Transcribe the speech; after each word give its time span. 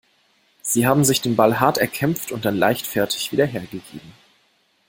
Sie 0.63 0.87
haben 0.87 1.03
sich 1.05 1.21
den 1.21 1.35
Ball 1.35 1.59
hart 1.59 1.77
erkämpft 1.77 2.31
und 2.31 2.43
dann 2.43 2.55
leichtfertig 2.57 3.31
wieder 3.31 3.45
hergegeben. 3.45 4.13